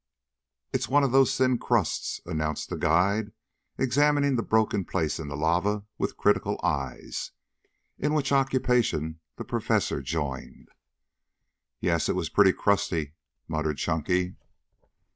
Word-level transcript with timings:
"It's 0.73 0.89
one 0.89 1.03
of 1.03 1.11
those 1.11 1.37
thin 1.37 1.59
crusts," 1.59 2.21
announced 2.25 2.69
the 2.71 2.75
guide, 2.75 3.33
examining 3.77 4.35
the 4.35 4.41
broken 4.41 4.83
place 4.83 5.19
in 5.19 5.27
the 5.27 5.37
lava 5.37 5.85
with 5.99 6.17
critical 6.17 6.59
eyes, 6.63 7.33
in 7.99 8.15
which 8.15 8.31
occupation 8.31 9.19
the 9.35 9.45
Professor 9.45 10.01
joined. 10.01 10.69
"Yes, 11.79 12.09
it 12.09 12.15
was 12.15 12.29
pretty 12.29 12.51
crusty," 12.51 13.13
muttered 13.47 13.77
Chunky. 13.77 14.37